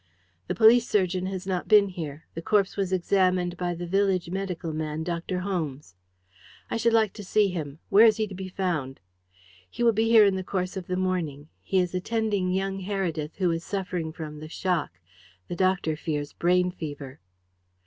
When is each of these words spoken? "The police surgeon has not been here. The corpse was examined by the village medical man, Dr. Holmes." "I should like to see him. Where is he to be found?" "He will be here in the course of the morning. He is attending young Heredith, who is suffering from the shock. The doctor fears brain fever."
"The 0.47 0.55
police 0.55 0.87
surgeon 0.89 1.27
has 1.27 1.45
not 1.45 1.67
been 1.67 1.89
here. 1.89 2.25
The 2.33 2.41
corpse 2.41 2.75
was 2.75 2.91
examined 2.91 3.55
by 3.55 3.75
the 3.75 3.85
village 3.85 4.31
medical 4.31 4.73
man, 4.73 5.03
Dr. 5.03 5.41
Holmes." 5.41 5.93
"I 6.71 6.77
should 6.77 6.91
like 6.91 7.13
to 7.13 7.23
see 7.23 7.49
him. 7.49 7.77
Where 7.89 8.07
is 8.07 8.17
he 8.17 8.25
to 8.25 8.33
be 8.33 8.49
found?" 8.49 8.99
"He 9.69 9.83
will 9.83 9.93
be 9.93 10.05
here 10.09 10.25
in 10.25 10.35
the 10.37 10.43
course 10.43 10.75
of 10.75 10.87
the 10.87 10.97
morning. 10.97 11.49
He 11.61 11.77
is 11.77 11.93
attending 11.93 12.51
young 12.51 12.79
Heredith, 12.79 13.35
who 13.35 13.51
is 13.51 13.63
suffering 13.63 14.11
from 14.11 14.39
the 14.39 14.49
shock. 14.49 14.99
The 15.47 15.55
doctor 15.55 15.95
fears 15.95 16.33
brain 16.33 16.71
fever." 16.71 17.19